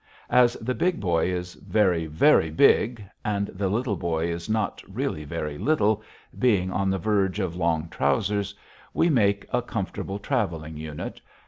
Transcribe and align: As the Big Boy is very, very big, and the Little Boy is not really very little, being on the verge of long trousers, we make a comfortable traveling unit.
As 0.31 0.53
the 0.53 0.73
Big 0.73 0.99
Boy 0.99 1.27
is 1.27 1.53
very, 1.53 2.07
very 2.07 2.49
big, 2.49 3.03
and 3.23 3.49
the 3.49 3.69
Little 3.69 3.95
Boy 3.97 4.29
is 4.31 4.49
not 4.49 4.81
really 4.87 5.25
very 5.25 5.59
little, 5.59 6.01
being 6.39 6.71
on 6.71 6.89
the 6.89 6.97
verge 6.97 7.39
of 7.39 7.55
long 7.55 7.87
trousers, 7.87 8.55
we 8.95 9.11
make 9.11 9.45
a 9.53 9.61
comfortable 9.61 10.17
traveling 10.17 10.75
unit. 10.75 11.21